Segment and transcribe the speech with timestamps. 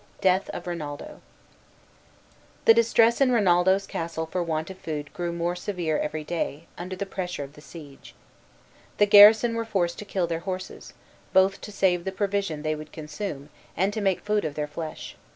[0.21, 1.21] DEATH OF RINALDO
[2.65, 6.95] THE distress in Rinaldo's castle for want of food grew more severe every day, under
[6.95, 8.15] the pressure of the siege.
[8.97, 10.93] The garrison were forced to kill their horses,
[11.33, 15.15] both to save the provision they would consume, and to make food of their flesh.